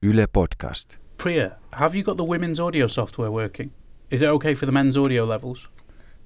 [0.00, 0.96] Yle Podcast.
[1.16, 3.72] Priya, have you got the women's audio software working?
[4.10, 5.66] Is it okay for the men's audio levels?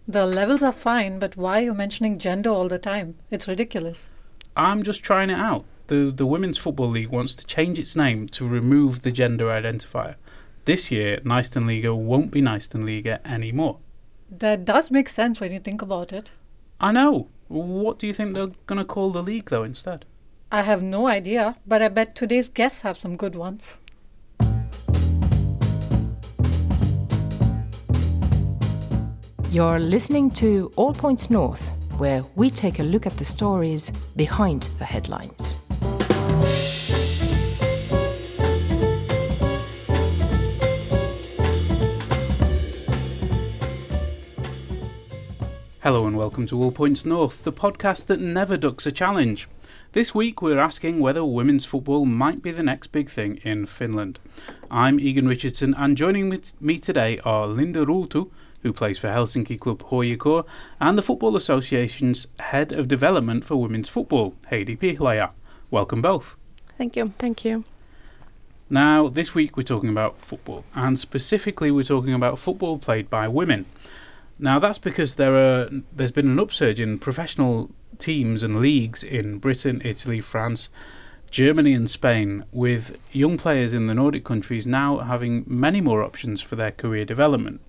[0.07, 3.15] The levels are fine, but why are you mentioning gender all the time?
[3.31, 4.11] It's ridiculous.
[4.58, 5.65] I'm just trying it out.
[5.87, 10.16] The the Women's Football League wants to change its name to remove the gender identifier.
[10.66, 13.79] This year, Liga won't be Liga anymore.
[14.30, 16.30] That does make sense when you think about it.
[16.79, 17.29] I know.
[17.48, 20.04] What do you think they're going to call the league, though, instead?
[20.55, 23.79] I have no idea, but I bet today's guests have some good ones.
[29.50, 34.64] You're listening to All Points North, where we take a look at the stories behind
[34.78, 35.54] the headlines.
[45.80, 49.48] Hello and welcome to All Points North, the podcast that never ducks a challenge.
[49.92, 54.19] This week we're asking whether women's football might be the next big thing in Finland.
[54.70, 58.31] I'm Egan Richardson and joining me today are Linda Ruutu,
[58.62, 60.47] who plays for Helsinki club HJK,
[60.81, 65.33] and the Football Association's Head of Development for Women's Football, Heidi Pihlaja.
[65.70, 66.36] Welcome both.
[66.78, 67.12] Thank you.
[67.19, 67.64] Thank you.
[68.70, 73.28] Now, this week we're talking about football, and specifically we're talking about football played by
[73.28, 73.66] women.
[74.38, 79.38] Now, that's because there are there's been an upsurge in professional teams and leagues in
[79.38, 80.68] Britain, Italy, France,
[81.30, 86.40] Germany, and Spain, with young players in the Nordic countries now having many more options
[86.40, 87.60] for their career development.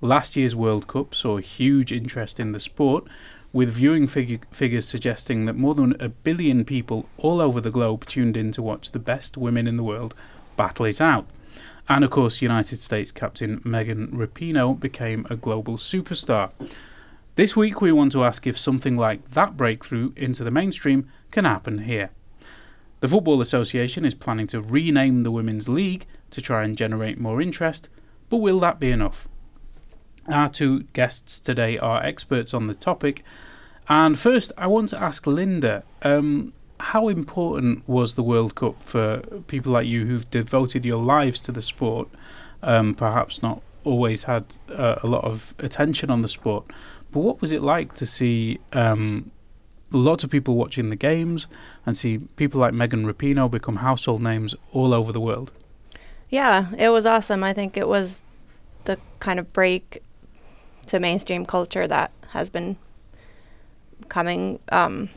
[0.00, 3.04] Last year's World Cup saw huge interest in the sport,
[3.52, 8.06] with viewing fig- figures suggesting that more than a billion people all over the globe
[8.06, 10.14] tuned in to watch the best women in the world
[10.56, 11.26] battle it out.
[11.88, 16.50] And of course, United States captain Megan Rapinoe became a global superstar.
[17.38, 21.44] This week, we want to ask if something like that breakthrough into the mainstream can
[21.44, 22.10] happen here.
[22.98, 27.40] The Football Association is planning to rename the Women's League to try and generate more
[27.40, 27.88] interest,
[28.28, 29.28] but will that be enough?
[30.26, 33.22] Our two guests today are experts on the topic.
[33.88, 39.18] And first, I want to ask Linda um, how important was the World Cup for
[39.46, 42.08] people like you who've devoted your lives to the sport,
[42.64, 44.44] um, perhaps not always had
[44.76, 46.64] uh, a lot of attention on the sport?
[47.10, 49.30] But what was it like to see um,
[49.90, 51.46] lots of people watching the games
[51.86, 55.52] and see people like Megan Rapinoe become household names all over the world?
[56.30, 57.42] Yeah, it was awesome.
[57.42, 58.22] I think it was
[58.84, 60.02] the kind of break
[60.86, 62.76] to mainstream culture that has been
[64.08, 65.08] coming, um,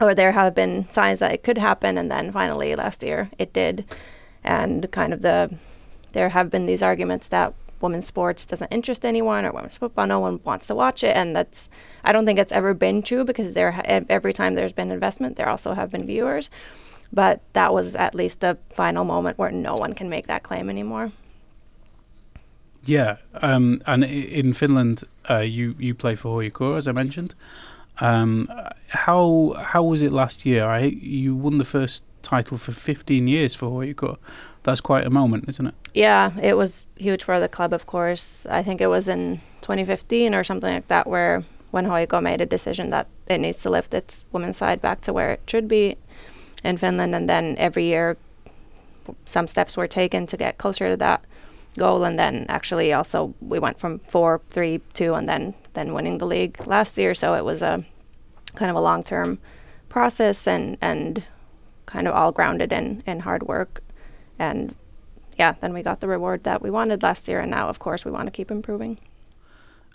[0.00, 3.52] or there have been signs that it could happen, and then finally last year it
[3.52, 3.84] did.
[4.44, 5.56] And kind of the,
[6.12, 10.20] there have been these arguments that women's sports doesn't interest anyone or women's football no
[10.20, 11.16] one wants to watch it.
[11.16, 11.68] And that's
[12.04, 15.48] i don't think it's ever been true because there every time there's been investment there
[15.48, 16.50] also have been viewers.
[17.12, 20.70] But that was at least the final moment where no one can make that claim
[20.70, 21.12] anymore.
[22.84, 27.34] Yeah um, and in finland uh, you you play for HJK as i mentioned.
[28.00, 28.48] Um,
[28.88, 30.64] how how was it last year?
[30.64, 34.16] I, you won the first title for 15 years for HJK
[34.62, 35.74] that's quite a moment, isn't it?
[35.94, 38.46] Yeah, it was huge for the club, of course.
[38.46, 42.46] I think it was in 2015 or something like that, where when HJK made a
[42.46, 45.96] decision that it needs to lift its women's side back to where it should be
[46.62, 48.16] in Finland, and then every year
[49.26, 51.24] some steps were taken to get closer to that
[51.76, 56.18] goal, and then actually also we went from four, three, two, and then then winning
[56.18, 57.14] the league last year.
[57.14, 57.84] So it was a
[58.54, 59.38] kind of a long term
[59.88, 61.24] process and and
[61.86, 63.82] kind of all grounded in in hard work
[64.38, 64.74] and
[65.38, 68.04] yeah, then we got the reward that we wanted last year, and now, of course,
[68.04, 68.98] we want to keep improving.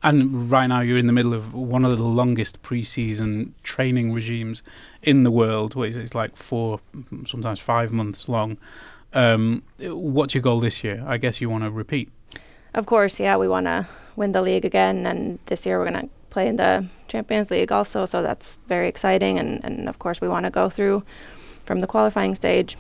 [0.04, 4.62] And right now, you're in the middle of one of the longest preseason training regimes
[5.02, 5.76] in the world.
[5.76, 6.80] It's like four,
[7.26, 8.58] sometimes five months long.
[9.14, 11.04] Um, what's your goal this year?
[11.08, 12.10] I guess you want to repeat.
[12.74, 16.08] Of course, yeah, we want to win the league again, and this year we're going
[16.08, 18.06] to play in the Champions League also.
[18.06, 21.04] So that's very exciting, and, and of course, we want to go through
[21.64, 22.78] from the qualifying stage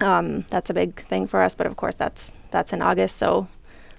[0.00, 3.48] um, that's a big thing for us, but of course that's that's in August, so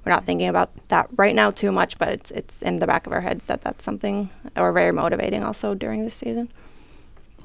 [0.03, 1.97] we're not thinking about that right now too much.
[1.97, 5.43] But it's it's in the back of our heads that that's something or very motivating
[5.43, 6.49] also during this season.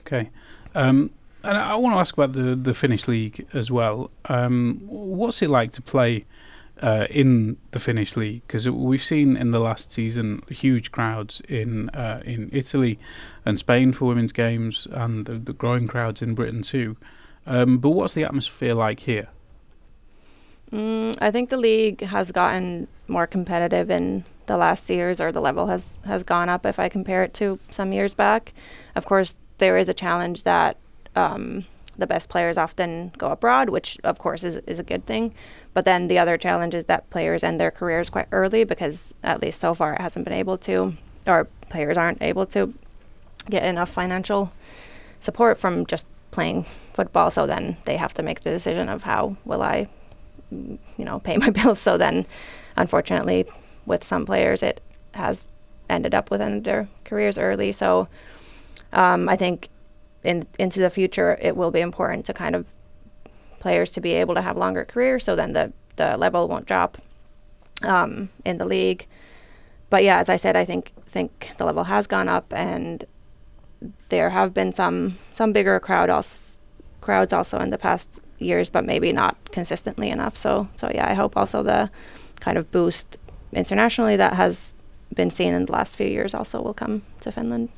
[0.00, 0.30] Okay,
[0.74, 1.10] um,
[1.42, 4.10] and I want to ask about the the Finnish league as well.
[4.26, 6.24] Um, what's it like to play?
[6.82, 11.90] Uh, in the Finnish league, because we've seen in the last season huge crowds in
[11.90, 12.98] uh, in Italy
[13.44, 16.96] and Spain for women's games, and the, the growing crowds in Britain too.
[17.50, 19.26] Um, but what's the atmosphere like here?
[20.70, 25.40] Mm, I think the league has gotten more competitive in the last years, or the
[25.40, 28.52] level has has gone up if I compare it to some years back.
[28.94, 30.76] Of course, there is a challenge that
[31.16, 31.64] um,
[31.98, 35.34] the best players often go abroad, which of course is, is a good thing.
[35.74, 39.42] But then the other challenge is that players end their careers quite early because at
[39.42, 40.94] least so far it hasn't been able to,
[41.26, 42.72] or players aren't able to
[43.48, 44.52] get enough financial
[45.18, 47.30] support from just playing football.
[47.30, 49.88] So then they have to make the decision of how will I,
[50.50, 51.78] you know, pay my bills.
[51.78, 52.26] So then,
[52.76, 53.46] unfortunately,
[53.86, 54.80] with some players, it
[55.14, 55.44] has
[55.88, 57.72] ended up within their careers early.
[57.72, 58.08] So
[58.92, 59.68] um, I think
[60.22, 62.66] in into the future, it will be important to kind of
[63.58, 65.24] players to be able to have longer careers.
[65.24, 66.98] So then the the level won't drop
[67.82, 69.06] um, in the league.
[69.90, 73.04] But yeah, as I said, I think think the level has gone up, and
[74.10, 76.58] there have been some some bigger crowd also,
[77.00, 80.36] crowds also in the past years, but maybe not consistently enough.
[80.36, 81.90] So so yeah, I hope also the
[82.40, 83.18] kind of boost
[83.52, 84.74] internationally that has
[85.14, 87.68] been seen in the last few years also will come to Finland.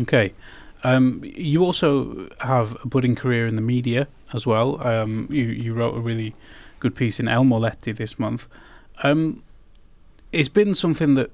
[0.00, 0.32] Okay.
[0.84, 4.80] Um, you also have a budding career in the media as well.
[4.86, 6.34] Um, you you wrote a really
[6.80, 8.46] good piece in Elmo-Lehti this month.
[9.02, 9.42] Um,
[10.32, 11.30] it's been something that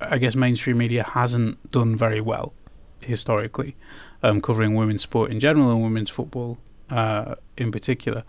[0.00, 2.52] I guess mainstream media hasn't done very well
[3.04, 3.76] historically,
[4.22, 6.58] um, covering women's sport in general and women's football
[6.90, 8.24] uh, in particular.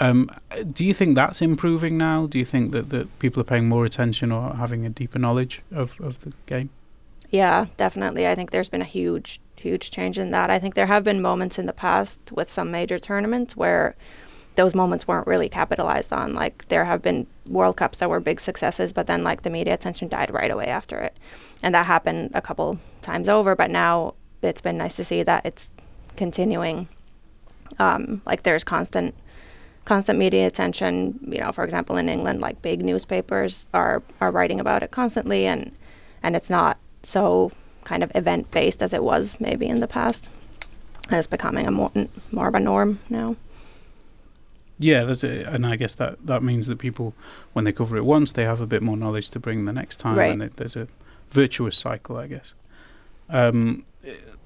[0.00, 0.30] Um,
[0.66, 2.26] do you think that's improving now?
[2.26, 5.60] Do you think that, that people are paying more attention or having a deeper knowledge
[5.70, 6.70] of, of the game?
[7.30, 8.26] Yeah, definitely.
[8.26, 10.50] I think there's been a huge, huge change in that.
[10.50, 13.94] I think there have been moments in the past with some major tournaments where
[14.56, 16.34] those moments weren't really capitalized on.
[16.34, 19.74] Like there have been World Cups that were big successes, but then like the media
[19.74, 21.16] attention died right away after it,
[21.62, 23.54] and that happened a couple times over.
[23.56, 25.70] But now it's been nice to see that it's
[26.16, 26.88] continuing.
[27.78, 29.14] Um, like there's constant
[29.84, 31.18] constant media attention.
[31.26, 35.46] You know, for example, in England, like big newspapers are are writing about it constantly,
[35.46, 35.72] and
[36.22, 37.52] and it's not so
[37.84, 40.28] kind of event based as it was maybe in the past.
[41.08, 41.90] And it's becoming a more
[42.32, 43.36] more of a norm now.
[44.78, 47.12] Yeah, there's a, and I guess that that means that people,
[47.52, 49.98] when they cover it once, they have a bit more knowledge to bring the next
[49.98, 50.32] time, Right.
[50.32, 50.88] and it, there's a
[51.28, 52.54] virtuous cycle, I guess.
[53.30, 53.84] Um,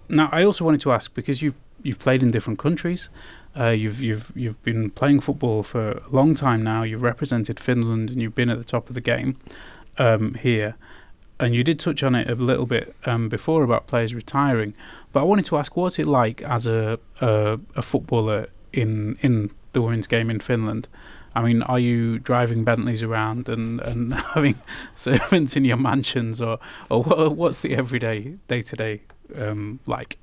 [0.08, 3.08] now, I also wanted to ask because you've you've played in different countries,
[3.58, 6.82] uh, you've you've you've been playing football for a long time now.
[6.82, 9.36] You've represented Finland, and you've been at the top of the game
[9.98, 10.76] um, here.
[11.40, 14.72] And you did touch on it a little bit um, before about players retiring,
[15.12, 19.50] but I wanted to ask, what's it like as a a, a footballer in in
[19.72, 20.88] the women's game in Finland?
[21.34, 24.58] I mean, are you driving Bentleys around and, and having
[24.94, 26.58] servants in your mansions, or
[26.90, 29.02] or what, what's the everyday day to day
[29.86, 30.18] like?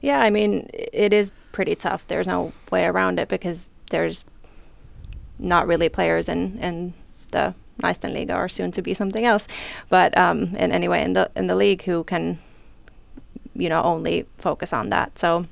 [0.00, 2.06] Yeah, I mean, it is pretty tough.
[2.06, 4.22] There's no way around it because there's
[5.38, 6.94] not really players in, in
[7.32, 9.48] the Naisten Liiga or soon to be something else.
[9.88, 12.38] But um, in anyway, in the in the league, who can,
[13.54, 15.18] you know, only focus on that.
[15.18, 15.46] So,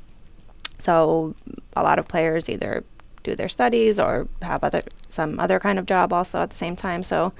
[0.79, 1.35] so
[1.75, 2.85] a lot of players either
[3.23, 6.77] do their studies or have other some other kind of job also at the same
[6.77, 7.03] time.
[7.03, 7.33] So,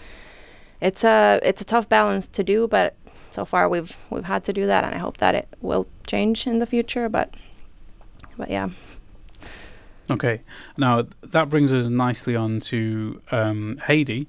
[0.81, 2.95] it's a it's a tough balance to do, but
[3.31, 6.47] so far we've we've had to do that, and I hope that it will change
[6.47, 7.09] in the future.
[7.09, 7.35] But
[8.37, 8.71] but yeah.
[10.11, 10.43] Okay,
[10.77, 14.27] now that brings us nicely on to um, Heidi,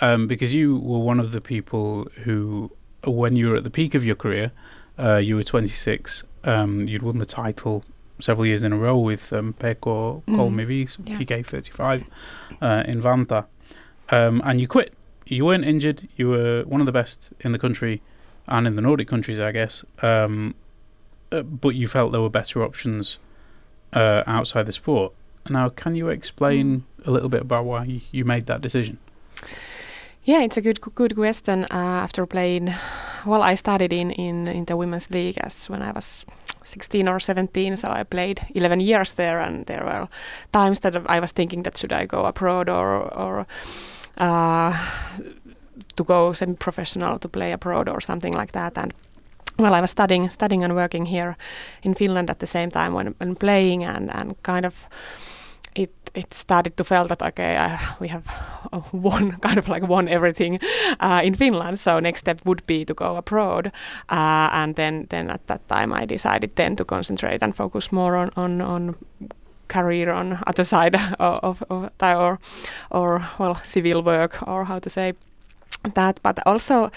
[0.00, 2.70] um, because you were one of the people who,
[3.04, 4.52] when you were at the peak of your career,
[4.98, 6.24] uh, you were 26.
[6.44, 7.84] Um, you'd won the title
[8.20, 10.36] several years in a row with um, Pekko Mm.
[10.36, 11.18] Kolmivi, Yeah.
[11.18, 12.04] PK 35
[12.62, 13.44] uh, in Vantaa,
[14.10, 14.92] um, and you quit.
[15.26, 16.08] You weren't injured.
[16.16, 18.00] You were one of the best in the country
[18.46, 19.84] and in the Nordic countries, I guess.
[20.02, 20.54] Um,
[21.32, 23.18] uh, but you felt there were better options
[23.94, 25.12] uh, outside the sport.
[25.48, 28.98] Now, can you explain a little bit about why y- you made that decision?
[30.24, 31.64] Yeah, it's a good good question.
[31.64, 32.74] Uh, after playing,
[33.26, 36.24] well, I started in, in in the women's league as when I was
[36.64, 40.08] 16 or 17, so I played 11 years there, and there were
[40.52, 43.46] times that I was thinking that should I go abroad or or
[44.18, 44.72] uh,
[45.96, 48.92] to go semi-professional to play abroad or something like that, and.
[49.56, 51.36] Well, I was studying, studying and working here
[51.84, 54.88] in Finland at the same time when, when playing, and, and kind of
[55.74, 58.24] it it started to feel that okay uh, we have
[58.92, 60.60] won kind of like won everything
[61.00, 61.80] uh, in Finland.
[61.80, 63.66] So next step would be to go abroad.
[64.10, 68.16] Uh, and then then at that time I decided then to concentrate and focus more
[68.16, 68.96] on on, on
[69.68, 72.38] career on other side of, of, or
[72.90, 75.14] or well civil work or how to say
[75.94, 76.20] that.
[76.22, 76.90] But also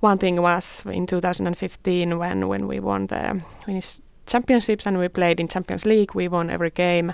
[0.00, 5.40] one thing was in 2015 when when we won the Finnish championships and we played
[5.40, 6.14] in Champions League.
[6.14, 7.12] We won every game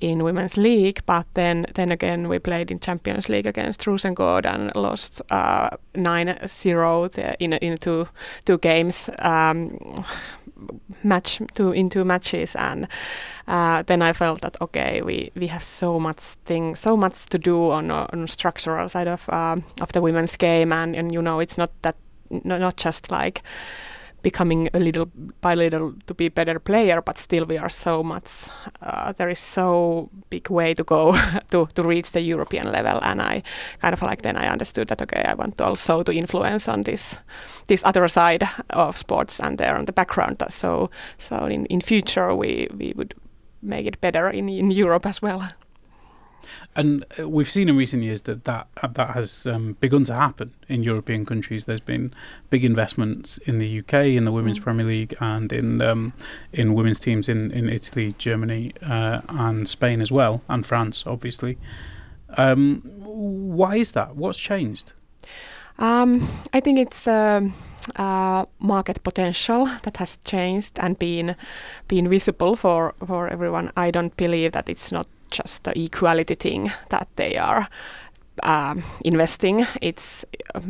[0.00, 4.74] in Women's League, but then then again we played in Champions League against Rosengård and
[4.74, 8.08] lost uh, 9-0 in in two
[8.44, 9.10] two games.
[9.18, 9.78] Um,
[11.02, 12.88] match to into matches and
[13.46, 17.38] uh, then I felt that okay we we have so much thing so much to
[17.38, 21.40] do on on structural side of um, of the women's game and and you know
[21.40, 21.96] it's not that
[22.30, 23.42] no, not just like
[24.26, 25.06] becoming a little
[25.40, 28.48] by little to be better player but still we are so much
[28.82, 31.12] uh, there is so big way to go
[31.50, 33.42] to, to reach the european level and i
[33.82, 37.18] kind of like then i understood that okay i want also to influence on this
[37.68, 40.42] this other side of sports and there on the background.
[40.48, 43.14] So so in in future we we would
[43.62, 45.48] make it better in in europe as well
[46.74, 50.14] and uh, we've seen in recent years that that, uh, that has um, begun to
[50.14, 51.64] happen in European countries.
[51.64, 52.12] There's been
[52.50, 54.64] big investments in the UK, in the Women's mm.
[54.64, 56.12] Premier League, and in um,
[56.52, 61.58] in women's teams in, in Italy, Germany, uh, and Spain as well, and France, obviously.
[62.36, 64.16] Um, why is that?
[64.16, 64.92] What's changed?
[65.78, 67.06] Um, I think it's.
[67.06, 67.48] Uh,
[67.94, 71.36] uh, market potential that has changed and been
[71.88, 73.72] been visible for for everyone.
[73.76, 77.68] I don't believe that it's not just the equality thing that they are
[78.42, 79.66] um, investing.
[79.80, 80.24] It's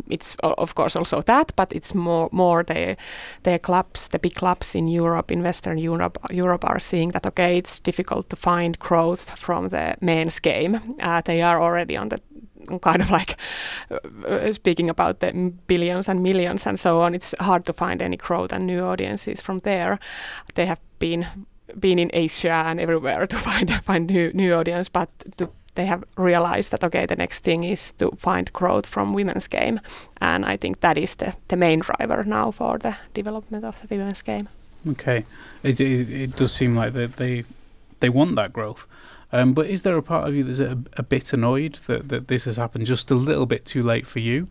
[0.09, 2.97] it's of course also that, but it's more more the
[3.43, 7.59] the clubs, the big clubs in Europe, in Western Europe, Europe are seeing that okay,
[7.59, 10.81] it's difficult to find growth from the men's game.
[11.03, 12.21] Uh, they are already on the
[12.83, 13.37] kind of like
[13.91, 15.33] uh, speaking about the
[15.67, 17.15] billions and millions and so on.
[17.15, 19.99] It's hard to find any growth and new audiences from there.
[20.55, 21.27] They have been
[21.81, 26.05] been in Asia and everywhere to find find new new audience, but to, they have
[26.17, 29.81] realized that okay, the next thing is to find growth from women's game,
[30.21, 33.97] and I think that is the, the main driver now for the development of the
[33.97, 34.49] women's game.
[34.89, 35.25] Okay,
[35.63, 37.45] it, it, it does seem like that they
[38.01, 38.87] they want that growth.
[39.33, 42.29] Um, but is there a part of you that's a, a bit annoyed that, that
[42.29, 44.49] this has happened just a little bit too late for you?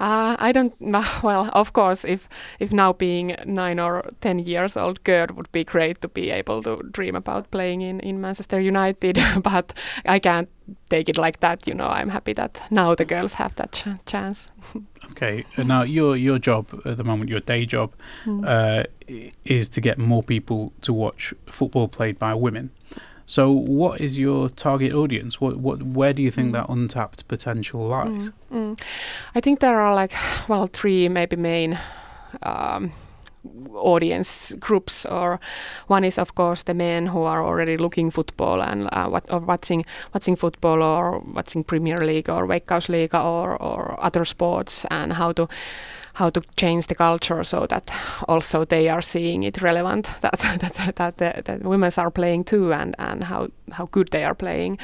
[0.00, 0.74] Uh, I don't.
[1.22, 5.64] Well, of course, if if now being nine or ten years old girl would be
[5.64, 9.72] great to be able to dream about playing in in Manchester United, but
[10.06, 10.48] I can't
[10.90, 11.66] take it like that.
[11.66, 14.50] You know, I'm happy that now the girls have that ch chance.
[15.10, 17.92] okay, now your your job at the moment, your day job,
[18.24, 18.44] mm.
[18.44, 18.84] uh,
[19.44, 22.70] is to get more people to watch football played by women.
[23.26, 25.40] So, what is your target audience?
[25.40, 26.52] What, what, where do you think mm.
[26.52, 28.30] that untapped potential lies?
[28.52, 28.80] Mm, mm.
[29.34, 30.12] I think there are like,
[30.48, 31.78] well, three maybe main
[32.42, 32.92] um,
[33.74, 35.06] audience groups.
[35.06, 35.40] Or
[35.86, 39.40] one is, of course, the men who are already looking football and uh, what, or
[39.40, 45.32] watching watching football or watching Premier League or Veikkausliiga or or other sports and how
[45.32, 45.48] to
[46.14, 47.90] how to change the culture so that
[48.28, 52.72] also they are seeing it relevant that that, that, that, that women are playing too
[52.72, 54.78] and, and how, how good they are playing.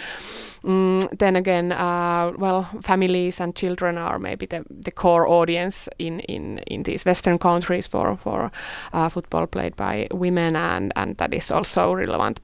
[0.64, 6.20] Mm, then again, uh, well, families and children are maybe the, the core audience in,
[6.20, 8.50] in, in these Western countries for, for
[8.92, 12.40] uh, football played by women, and, and that is also relevant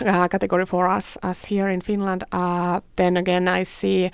[0.00, 2.24] uh, category for us us here in Finland.
[2.32, 4.10] Uh, then again, I see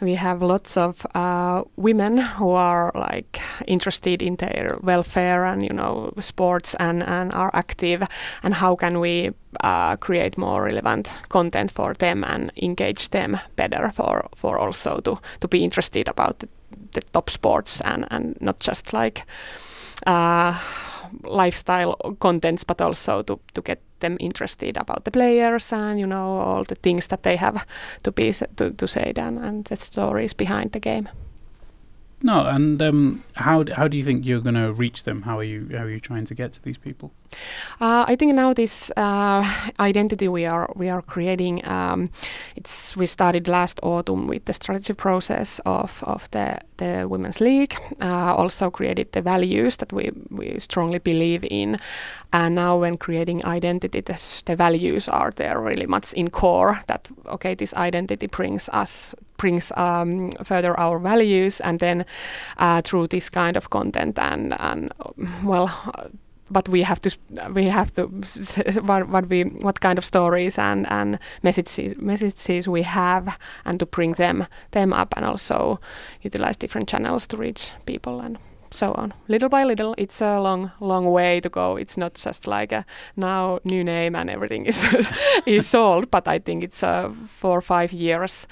[0.00, 5.72] we have lots of uh, women who are like interested in their welfare and you
[5.72, 8.06] know sports and and are active.
[8.42, 9.30] And how can we
[9.64, 15.16] uh, create more relevant content for them and engage them better for for also to
[15.40, 16.48] to be interested about the,
[16.92, 19.22] the top sports and and not just like
[20.06, 20.58] uh,
[21.22, 26.38] lifestyle contents, but also to to get them interested about the players and you know
[26.38, 27.66] all the things that they have
[28.02, 31.08] to be to, to say then and the stories behind the game.
[32.22, 35.22] No, and um, how how do you think you're going to reach them?
[35.22, 37.10] How are you how are you trying to get to these people?
[37.80, 39.44] Uh, I think now this uh,
[39.80, 41.66] identity we are we are creating.
[41.66, 42.10] Um,
[42.56, 47.74] it's we started last autumn with the strategy process of of the the women's league.
[48.00, 51.78] Uh, also created the values that we we strongly believe in,
[52.32, 56.80] and now when creating identity, the values are there really much in core.
[56.86, 62.04] That okay, this identity brings us brings um, further our values, and then
[62.58, 64.92] uh, through this kind of content and and
[65.44, 65.68] well
[66.50, 67.16] but we have to
[67.52, 68.06] we have to
[68.82, 73.86] what, what we what kind of stories and and messages messages we have and to
[73.86, 75.80] bring them them up and also
[76.22, 78.38] utilize different channels to reach people and
[78.72, 79.12] so on.
[79.28, 81.76] Little by little, it's a long, long way to go.
[81.76, 82.84] It's not just like a
[83.16, 84.86] now new name and everything is
[85.46, 86.10] is solved.
[86.10, 88.46] But I think it's a four or five years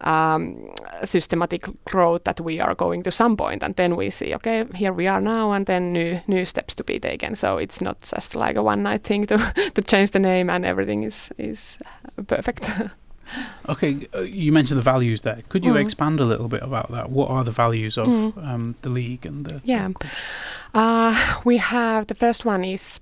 [0.00, 0.70] um,
[1.02, 4.92] systematic growth that we are going to some point, and then we see, okay, here
[4.92, 7.34] we are now, and then new new steps to be taken.
[7.34, 9.38] So it's not just like a one night thing to
[9.74, 11.78] to change the name and everything is is
[12.26, 12.70] perfect.
[13.68, 15.42] Okay, uh, you mentioned the values there.
[15.48, 15.80] Could you Mm.
[15.82, 17.08] expand a little bit about that?
[17.10, 18.32] What are the values of Mm.
[18.46, 19.60] um, the league and the?
[19.64, 19.88] Yeah.
[20.74, 21.14] Uh,
[21.44, 23.00] we have the first one is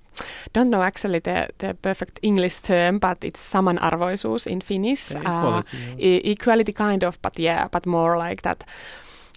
[0.53, 5.13] don't know actually the, the perfect English term, but it's samanarvoisuus in Finnish.
[5.17, 5.77] Uh, equality.
[5.99, 8.65] e- equality kind of, but yeah, but more like that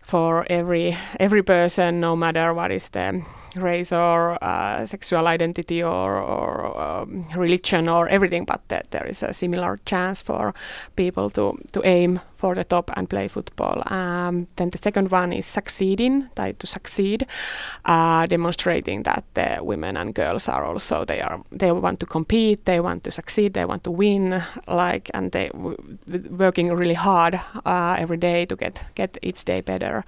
[0.04, 3.22] for every every person, no matter what is the
[3.58, 9.24] race or uh, sexual identity or, or um, religion or everything, but that there is
[9.24, 10.54] a similar chance for
[10.96, 13.82] people to, to aim for the top and play football.
[13.92, 17.26] Um, then the second one is succeeding, like to succeed,
[17.86, 22.66] uh, demonstrating that the women and girls are also they are they want to compete,
[22.66, 25.98] they want to succeed, they want to win, like and they w-
[26.30, 30.04] working really hard uh, every day to get get each day better.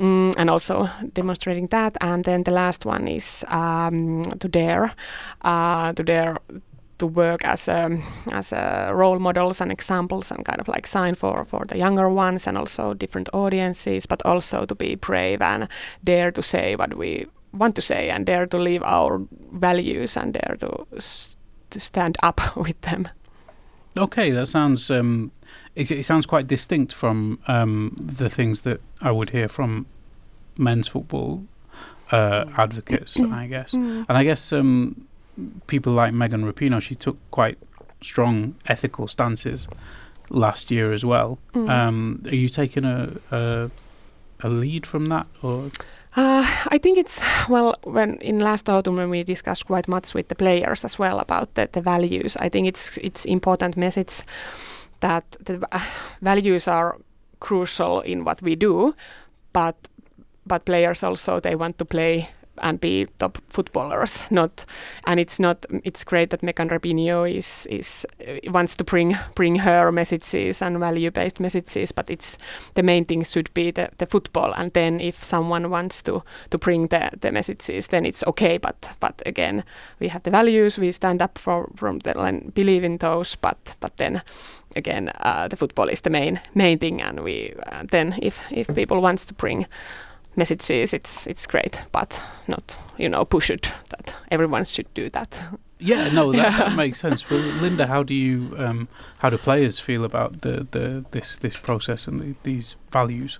[0.00, 1.94] Mm, and also demonstrating that.
[2.00, 4.94] And then the last one is um, to dare,
[5.42, 6.38] uh, to dare
[6.98, 7.98] to work as a,
[8.32, 12.08] as a role models and examples and kind of like sign for for the younger
[12.08, 15.68] ones and also different audiences, but also to be brave and
[16.04, 19.20] dare to say what we want to say and dare to live our
[19.52, 21.36] values and dare to s-
[21.70, 23.06] to stand up with them.
[23.96, 25.30] Okay, that sounds um,
[25.74, 29.86] it, it sounds quite distinct from um, the things that I would hear from
[30.56, 31.44] men's football
[32.12, 33.72] uh, advocates, I guess.
[33.72, 34.06] Mm.
[34.08, 35.06] And I guess um,
[35.66, 37.58] people like Megan Rapinoe, she took quite
[38.02, 39.68] strong ethical stances
[40.30, 41.38] last year as well.
[41.54, 41.68] Mm.
[41.68, 43.70] Um, are you taking a, a
[44.42, 45.70] a lead from that, or
[46.16, 50.26] Uh, I think it's well when in last autumn when we discussed quite much with
[50.28, 52.36] the players as well about the, the values.
[52.36, 54.24] I think it's it's important message
[55.00, 55.66] that the
[56.22, 56.98] values are
[57.40, 58.94] crucial in what we do,
[59.52, 59.76] but
[60.46, 62.28] but players also they want to play
[62.60, 64.24] and be top footballers.
[64.30, 64.64] Not
[65.06, 69.56] and it's not it's great that Megan Rapinoe is is uh, wants to bring bring
[69.56, 72.38] her messages and value based messages, but it's
[72.74, 76.58] the main thing should be the, the football and then if someone wants to to
[76.58, 79.64] bring the, the messages then it's okay but but again
[79.98, 83.76] we have the values we stand up for from the and believe in those but
[83.80, 84.22] but then
[84.76, 88.74] again uh, the football is the main main thing and we uh, then if if
[88.74, 89.66] people wants to bring
[90.36, 95.42] messages it's it's great but not you know push it that everyone should do that
[95.82, 96.58] yeah, no, that, Yeah.
[96.58, 97.30] that makes sense.
[97.30, 98.88] Well, Linda, how do you um,
[99.20, 103.38] how do players feel about the, the this this process and the, these values?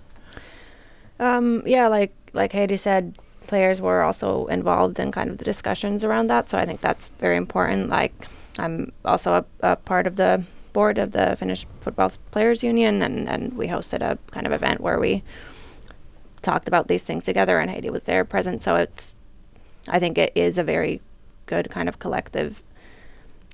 [1.19, 3.15] Um, yeah, like like Heidi said,
[3.47, 6.49] players were also involved in kind of the discussions around that.
[6.49, 7.89] So I think that's very important.
[7.89, 8.27] Like
[8.57, 13.29] I'm also a, a part of the board of the Finnish Football Players Union, and
[13.29, 15.21] and we hosted a kind of event where we
[16.41, 18.63] talked about these things together, and Heidi was there present.
[18.63, 19.13] So it's
[19.87, 21.01] I think it is a very
[21.45, 22.63] good kind of collective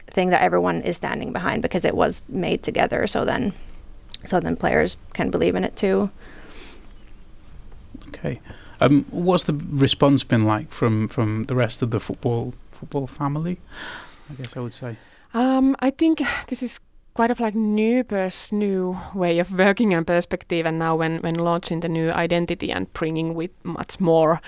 [0.05, 3.07] thing that everyone is standing behind because it was made together.
[3.07, 3.53] So then
[4.25, 6.09] so then players can believe in it too.
[8.09, 8.39] Okay,
[8.79, 13.59] um, what's the response been like from from the rest of the football football family?
[14.29, 14.97] I guess I would say.
[15.33, 16.79] Um, I think this is
[17.17, 21.35] quite of like new pers- new way of working and perspective and now when when
[21.35, 24.39] launching the new identity and bringing with much more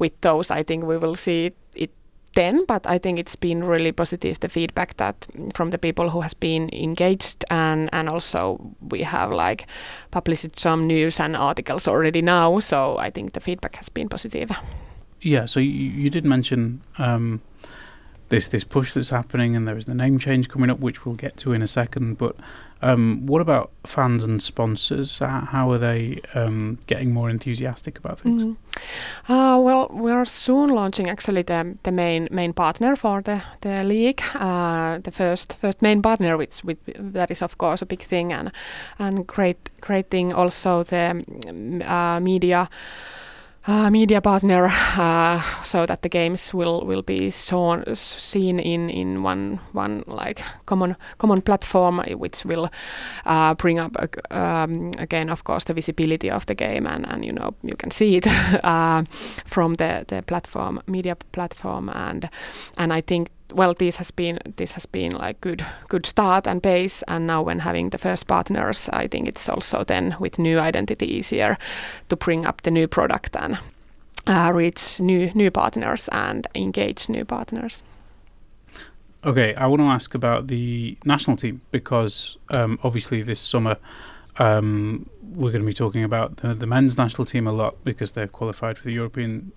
[0.00, 1.90] with those I think we will see it, it
[2.34, 6.20] then but I think it's been really positive the feedback that from the people who
[6.22, 8.58] has been engaged and and also
[8.90, 9.66] we have like
[10.10, 14.50] published some news and articles already now so I think the feedback has been positive.
[15.20, 17.40] Yeah, so you, you did mention um,
[18.28, 21.14] this this push that's happening, and there is the name change coming up, which we'll
[21.14, 22.18] get to in a second.
[22.18, 22.36] But
[22.80, 25.18] um, what about fans and sponsors?
[25.18, 28.42] How, are they um, getting more enthusiastic about things?
[28.42, 28.56] Mhm.
[29.28, 33.82] Uh, well, we are soon launching actually the, the main main partner for the, the
[33.82, 34.22] league.
[34.34, 38.32] Uh, the first first main partner, which, which that is of course a big thing
[38.32, 38.52] and
[38.98, 40.32] and great great thing.
[40.32, 42.68] Also the mm, uh, media.
[43.68, 49.22] Uh, media partner, uh, so that the games will will be shown seen in in
[49.22, 52.70] one one like common common platform, which will
[53.26, 53.94] uh, bring up
[54.30, 57.90] um, again, of course, the visibility of the game, and, and you know you can
[57.90, 58.26] see it
[58.64, 59.02] uh,
[59.44, 62.30] from the, the platform, media platform, and
[62.78, 66.62] and I think well this has been this has been like good good start and
[66.62, 70.58] base, and now when having the first partners, I think it's also then with new
[70.58, 71.56] identity easier
[72.08, 73.58] to bring up the new product and
[74.26, 77.82] uh, reach new new partners and engage new partners.
[79.24, 83.76] Okay, I want to ask about the national team because um, obviously this summer
[84.38, 88.12] Um, we're going to be talking about the, the, men's national team a lot because
[88.12, 89.52] they've qualified for the European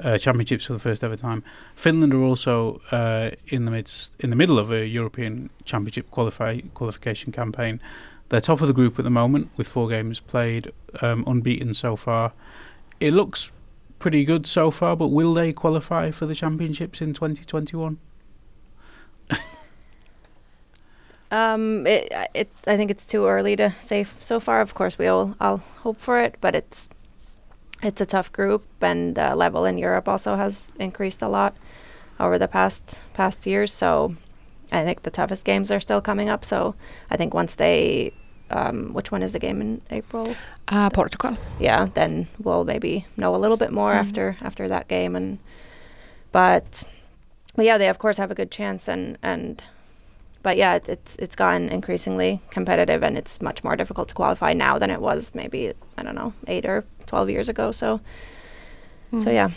[0.00, 1.44] uh, Championships for the first ever time.
[1.76, 6.60] Finland are also uh, in the midst, in the middle of a European Championship qualify
[6.74, 7.80] qualification campaign.
[8.30, 11.96] They're top of the group at the moment with four games played, um, unbeaten so
[11.96, 12.32] far.
[13.00, 13.52] It looks
[13.98, 17.98] pretty good so far, but will they qualify for the championships in 2021?
[21.32, 24.60] Um, it, it, I think it's too early to say so far.
[24.60, 26.90] Of course, we all, all hope for it, but it's,
[27.82, 31.56] it's a tough group, and the level in Europe also has increased a lot
[32.20, 33.72] over the past past years.
[33.72, 34.14] So,
[34.70, 36.44] I think the toughest games are still coming up.
[36.44, 36.74] So,
[37.10, 38.12] I think once they,
[38.50, 40.36] um, which one is the game in April?
[40.68, 41.38] Uh, Portugal.
[41.58, 43.96] Yeah, then we'll maybe know a little bit more mm.
[43.96, 45.38] after after that game, and
[46.30, 46.84] but,
[47.56, 49.62] but yeah, they of course have a good chance, and and
[50.42, 54.52] but yeah, it, it's it's gotten increasingly competitive, and it's much more difficult to qualify
[54.52, 57.72] now than it was maybe I don't know eight or twelve years ago.
[57.72, 58.00] So,
[59.12, 59.22] mm.
[59.22, 59.50] so yeah.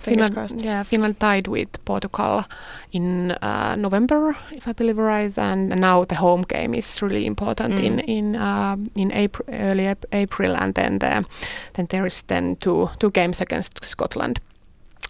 [0.00, 0.64] Finland, crossed.
[0.64, 2.44] yeah, Finland tied with Portugal
[2.92, 7.74] in uh, November, if I believe right, and now the home game is really important
[7.74, 7.84] mm.
[7.84, 11.24] in in uh, in April, early April, and then the,
[11.74, 14.40] then there is then two two games against Scotland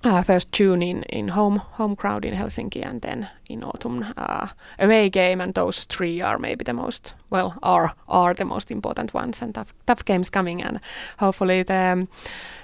[0.05, 4.49] uh, first June in, in home home crowd in Helsinki and then in autumn uh,
[4.79, 9.15] away game and those three are maybe the most well are are the most important
[9.15, 10.81] ones and tough, tough games coming and
[11.19, 12.07] hopefully the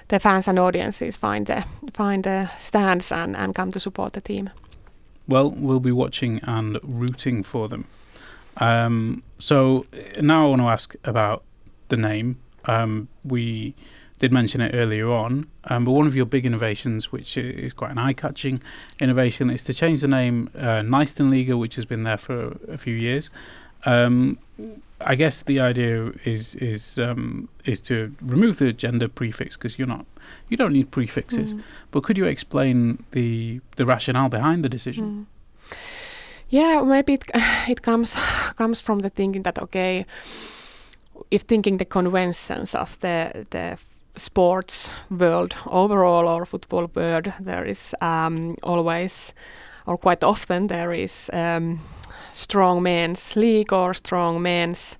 [0.07, 4.21] the fans and audiences find the find the stands and, and come to support the
[4.21, 4.49] team.
[5.27, 7.87] Well, we'll be watching and rooting for them.
[8.57, 9.85] Um, so
[10.21, 11.43] now I want to ask about
[11.87, 12.37] the name.
[12.65, 13.73] Um, we
[14.19, 17.91] did mention it earlier on, um, but one of your big innovations, which is quite
[17.91, 18.61] an eye-catching
[18.99, 22.95] innovation, is to change the name uh, Naistenliiga, which has been there for a few
[22.95, 23.29] years.
[23.85, 24.39] Um,
[25.01, 29.87] I guess the idea is is um, is to remove the gender prefix because you're
[29.87, 30.05] not
[30.49, 31.53] you don't need prefixes.
[31.53, 31.61] Mm.
[31.91, 35.27] But could you explain the the rationale behind the decision?
[35.69, 35.75] Mm.
[36.49, 37.23] Yeah, maybe it
[37.69, 38.15] it comes
[38.55, 40.05] comes from the thinking that okay,
[41.29, 43.77] if thinking the conventions of the the
[44.17, 49.33] sports world overall or football world, there is um, always
[49.85, 51.79] or quite often there is um,
[52.31, 54.97] strong men's league or strong men's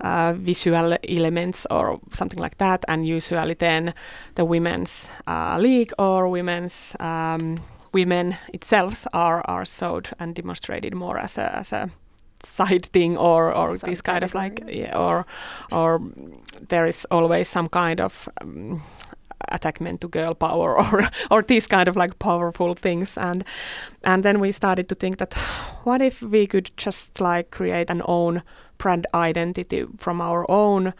[0.00, 3.94] uh, visual elements or something like that, and usually then
[4.34, 7.60] the women's uh, league or women's um,
[7.92, 11.90] women itself are are showed and demonstrated more as a as a
[12.44, 15.26] side thing or or some this kind of like yeah, or
[15.70, 16.00] or
[16.68, 18.82] there is always some kind of um,
[19.48, 23.18] attachment to girl power or or these kind of like powerful things.
[23.18, 23.44] And
[24.04, 25.34] and then we started to think that
[25.84, 28.42] what if we could just like create an own
[28.78, 30.94] brand identity from our own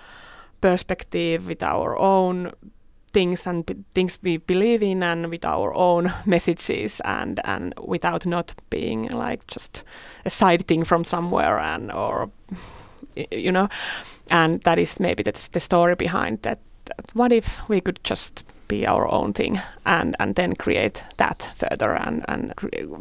[0.61, 2.53] perspective with our own
[3.12, 8.26] things and b- things we believe in and with our own messages and and without
[8.26, 9.82] not being like just
[10.24, 12.30] a side thing from somewhere and or
[13.30, 13.68] you know?
[14.30, 18.44] And that is maybe that's the story behind that, that what if we could just
[18.68, 22.54] be our own thing and and then create that further and and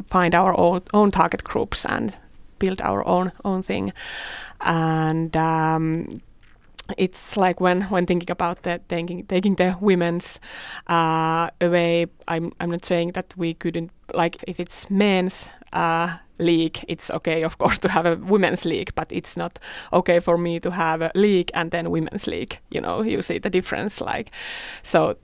[0.08, 2.18] find our own own target groups and
[2.58, 3.94] build our own own thing.
[4.62, 6.22] And um,
[6.98, 10.40] it's like when when thinking about the taking taking the women's
[10.88, 12.08] uh, away.
[12.28, 16.84] I'm I'm not saying that we couldn't like if it's men's uh, league.
[16.88, 19.60] It's okay, of course, to have a women's league, but it's not
[19.92, 22.60] okay for me to have a league and then women's league.
[22.70, 24.02] You know, you see the difference.
[24.02, 24.32] Like,
[24.84, 25.18] so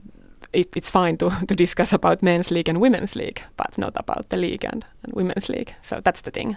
[0.52, 4.28] it, it's fine to, to discuss about men's league and women's league, but not about
[4.28, 5.74] the league and, and women's league.
[5.82, 6.56] So that's the thing.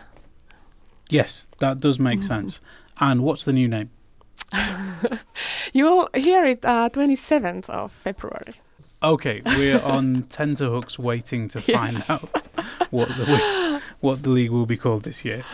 [1.09, 2.27] Yes, that does make mm-hmm.
[2.27, 2.61] sense.
[2.99, 3.89] And what's the new name?
[5.73, 8.53] You'll hear it uh, 27th of February.
[9.01, 12.29] Okay, we're on tenterhooks waiting to find out
[12.89, 15.45] what the what the league will be called this year.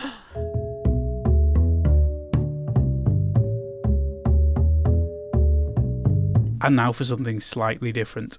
[6.60, 8.38] And now for something slightly different.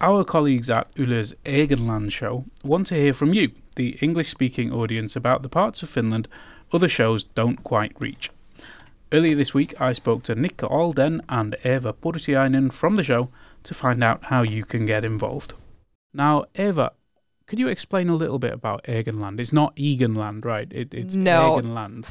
[0.00, 5.16] Our colleagues at Yle's Egenland show want to hear from you, the English speaking audience,
[5.16, 6.28] about the parts of Finland
[6.72, 8.30] other shows don't quite reach.
[9.14, 13.28] Earlier this week, I spoke to Nikka Alden and Eva Pursiainen from the show
[13.62, 15.52] to find out how you can get involved.
[16.12, 16.90] Now, Eva,
[17.46, 19.38] could you explain a little bit about Egenland?
[19.38, 20.66] It's not Egenland, right?
[20.72, 21.60] It, it's no.
[21.60, 22.06] Egenland.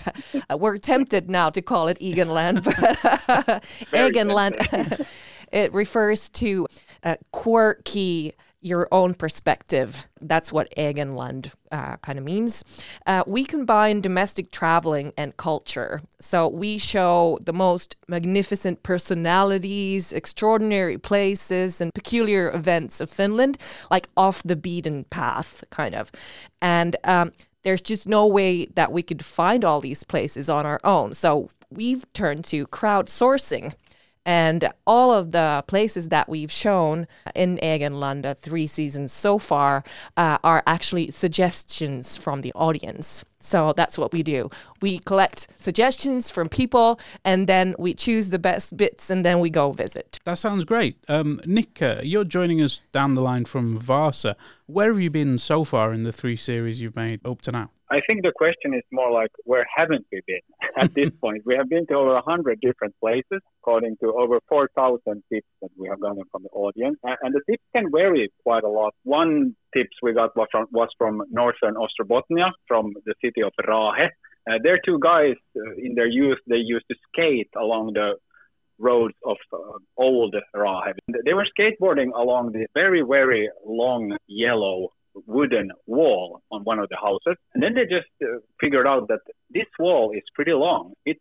[0.58, 5.06] We're tempted now to call it Egenland, but Egenland,
[5.52, 6.68] it refers to
[7.04, 8.32] uh, quirky,
[8.64, 10.08] your own perspective.
[10.22, 12.64] That's what Egenland uh, kind of means.
[13.06, 16.02] Uh, we combine domestic traveling and culture.
[16.20, 23.58] So we show the most magnificent personalities, extraordinary places, and peculiar events of Finland,
[23.92, 26.12] like off the beaten path, kind of.
[26.62, 30.80] And um, there's just no way that we could find all these places on our
[30.84, 31.14] own.
[31.14, 33.74] So we've turned to crowdsourcing.
[34.26, 39.84] And all of the places that we've shown in Egenlanda three seasons so far
[40.16, 43.26] uh, are actually suggestions from the audience.
[43.44, 44.50] So that's what we do.
[44.82, 49.50] We collect suggestions from people and then we choose the best bits and then we
[49.50, 50.20] go visit.
[50.24, 50.98] That sounds great.
[51.10, 54.38] Um, Nika, you're joining us down the line from Vasa.
[54.66, 57.70] Where have you been so far in the three series you've made up to now?
[57.92, 60.40] I think the question is more like where haven't we been
[60.78, 61.44] at this point?
[61.46, 65.88] We have been to over 100 different places, according to over 4,000 tips that we
[65.90, 66.98] have gotten from the audience.
[67.04, 68.96] And the tips can vary quite a lot.
[69.04, 74.08] One tips we got was from, was from northern Ostrobothnia, from the city of Raahe.
[74.50, 78.16] Uh, there two guys uh, in their youth, they used to skate along the
[78.80, 79.58] roads of uh,
[79.98, 80.94] old Raahe.
[81.26, 84.90] They were skateboarding along the very, very long yellow
[85.28, 87.38] wooden wall on one of the houses.
[87.54, 90.94] And then they just uh, figured out that this wall is pretty long.
[91.06, 91.18] It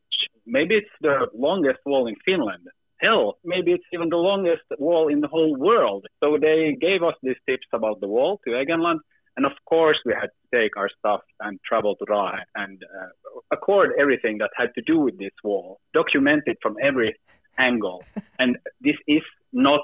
[0.46, 2.66] maybe it's the longest wall in Finland.
[3.02, 6.06] Hell, maybe it's even the longest wall in the whole world.
[6.22, 9.00] So they gave us these tips about the wall to Egenland.
[9.36, 13.40] And of course, we had to take our stuff and travel to Raahe and uh,
[13.50, 17.16] accord everything that had to do with this wall, document it from every
[17.58, 18.04] angle.
[18.38, 19.80] and this is not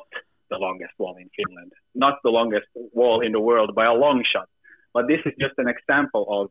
[0.50, 4.22] the longest wall in Finland, not the longest wall in the world by a long
[4.33, 4.48] shot.
[4.94, 6.50] But this is just an example of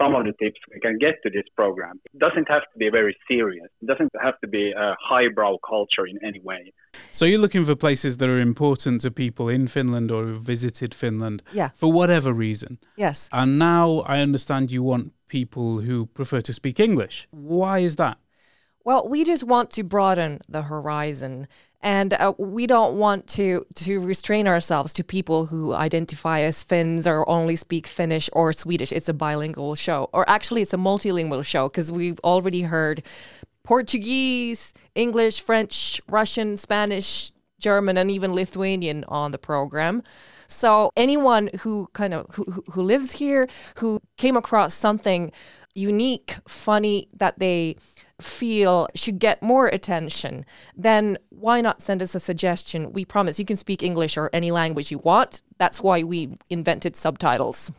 [0.00, 2.00] some of the tips we can get to this program.
[2.12, 3.68] It doesn't have to be very serious.
[3.80, 6.72] It doesn't have to be a highbrow culture in any way.
[7.10, 10.94] So you're looking for places that are important to people in Finland or who visited
[10.94, 11.70] Finland Yeah.
[11.74, 12.78] for whatever reason.
[12.96, 13.28] Yes.
[13.32, 17.28] And now I understand you want people who prefer to speak English.
[17.30, 18.18] Why is that?
[18.84, 21.46] Well, we just want to broaden the horizon,
[21.82, 27.06] and uh, we don't want to to restrain ourselves to people who identify as Finns
[27.06, 28.92] or only speak Finnish or Swedish.
[28.92, 33.02] It's a bilingual show, or actually, it's a multilingual show because we've already heard
[33.64, 40.02] Portuguese, English, French, Russian, Spanish, German, and even Lithuanian on the program.
[40.48, 45.32] So anyone who kind of who, who- who lives here, who came across something
[45.74, 47.76] unique, funny that they
[48.22, 50.44] feel should get more attention,
[50.76, 52.92] then why not send us a suggestion?
[52.92, 55.42] We promise you can speak English or any language you want.
[55.58, 57.72] That's why we invented subtitles.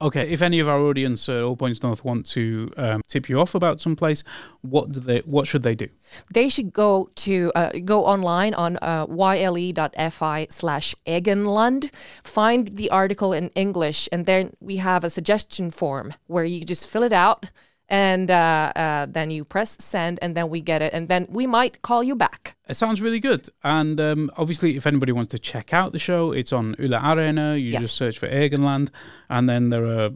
[0.00, 3.40] Okay, if any of our audience at All Points North want to um, tip you
[3.40, 4.22] off about some place,
[4.62, 5.18] what do they?
[5.20, 5.88] What should they do?
[6.32, 13.32] They should go to uh, go online on uh, yle.fi slash Egenland, find the article
[13.32, 17.46] in English, and then we have a suggestion form where you just fill it out.
[17.90, 21.46] And uh, uh, then you press send, and then we get it, and then we
[21.46, 22.56] might call you back.
[22.68, 23.48] It sounds really good.
[23.64, 27.56] And um, obviously, if anybody wants to check out the show, it's on Yle Areena.
[27.58, 27.82] You Yes.
[27.82, 28.90] just search for Egenland,
[29.30, 30.10] and then there are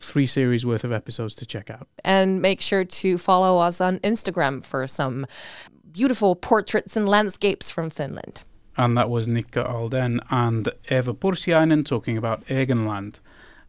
[0.00, 1.86] three series worth of episodes to check out.
[2.04, 5.26] and make sure to follow us on Instagram for some
[5.92, 8.42] beautiful portraits and landscapes from Finland.
[8.76, 13.18] And that was Nikka Alden and Eva Pursiainen talking about Egenland.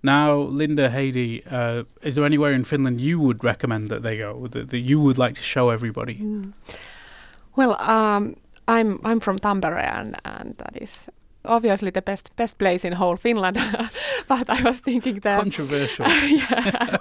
[0.02, 4.48] Now, Linda, Heidi, uh, is there anywhere in Finland you would recommend that they go,
[4.48, 6.22] that, that you would like to show everybody?
[7.56, 8.36] Well, um,
[8.68, 11.10] I'm I'm from Tampere, and, and that is
[11.44, 13.58] obviously the best best place in whole Finland.
[14.28, 16.06] but I was thinking that Controversial.
[16.28, 16.98] yeah.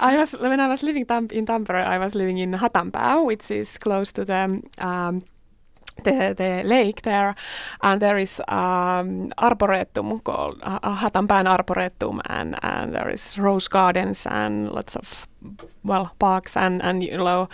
[0.00, 3.50] I was when I was living tam- in Tampere, I was living in Hatanpää, which
[3.50, 5.22] is close to the um,
[6.04, 7.34] the, the lake there,
[7.80, 14.26] and there is um, arboretum called uh, Hatanpään Arboretum, and, and there is rose gardens
[14.26, 15.26] and lots of
[15.84, 17.48] well parks and and you know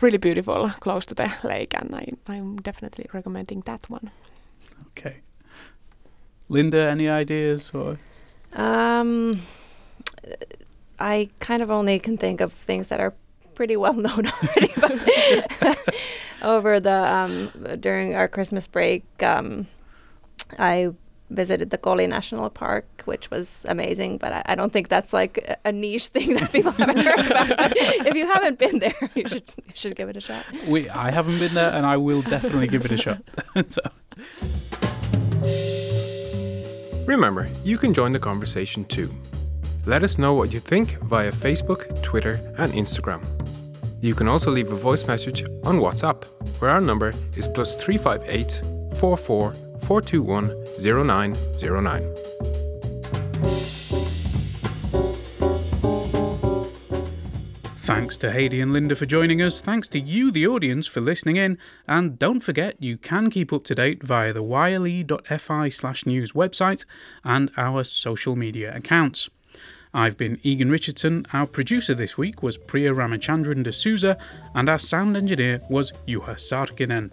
[0.00, 4.10] really beautiful close to the lake, and I I'm definitely recommending that one.
[4.88, 5.16] Okay.
[6.48, 7.70] Linda, any ideas?
[7.74, 7.98] Or
[8.56, 9.40] Um,
[10.98, 13.12] I kind of only can think of things that are
[13.54, 14.72] pretty well known already.
[14.80, 14.92] But
[16.46, 19.66] over the um, during our Christmas break, um,
[20.58, 20.92] I
[21.28, 24.18] visited the Koli National Park, which was amazing.
[24.18, 27.26] But I, I don't think that's like a, a niche thing that people haven't heard
[27.26, 27.72] about.
[27.76, 30.44] If you haven't been there, you should you should give it a shot.
[30.66, 33.22] we, I haven't been there, and I will definitely give it a shot.
[33.68, 33.82] so,
[37.06, 39.14] Remember, you can join the conversation too.
[39.86, 43.22] Let us know what you think via Facebook, Twitter, and Instagram.
[44.00, 46.24] You can also leave a voice message on WhatsApp,
[46.60, 48.62] where our number is plus 358
[48.98, 52.26] 44 421 0909.
[57.86, 59.60] Thanks to Heidi and Linda for joining us.
[59.60, 61.56] Thanks to you, the audience, for listening in.
[61.86, 66.84] And don't forget, you can keep up to date via the yle.fi slash news website
[67.24, 69.30] and our social media accounts.
[69.96, 71.24] I've been Egan Richardson.
[71.32, 74.18] Our producer this week was Priya Ramachandran D'Souza,
[74.54, 77.10] and our sound engineer was Juha Sarkinen.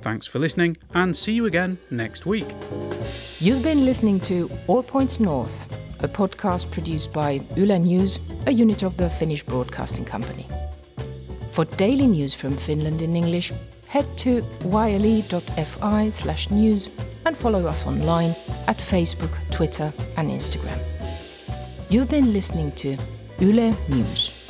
[0.00, 2.46] Thanks for listening, and see you again next week.
[3.40, 5.70] You've been listening to All Points North,
[6.02, 10.46] a podcast produced by Yle News, a unit of the Finnish Broadcasting Company.
[11.50, 13.52] For daily news from Finland in English,
[13.86, 16.88] head to yle.fi slash news
[17.26, 18.34] and follow us online
[18.66, 20.93] at Facebook, Twitter, and Instagram.
[21.94, 22.96] You've been listening to
[23.38, 24.43] Yle News.